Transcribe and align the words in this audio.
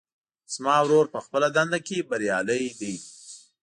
زما 0.53 0.75
ورور 0.85 1.05
په 1.13 1.19
خپله 1.25 1.47
دنده 1.55 1.79
کې 1.87 2.07
بریالی 2.09 2.63
ده 2.79 2.93